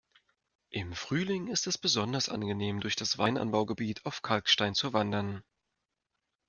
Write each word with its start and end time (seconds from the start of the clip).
Im 0.71 0.93
Frühling 0.93 1.45
ist 1.49 1.67
es 1.67 1.77
besonders 1.77 2.27
angenehm 2.27 2.79
durch 2.79 2.95
das 2.95 3.19
Weinanbaugebiet 3.19 4.03
auf 4.03 4.23
Kalkstein 4.23 4.73
zu 4.73 4.93
wandern. 4.93 5.43